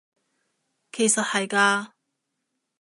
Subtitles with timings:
[0.91, 1.91] 其實係嘅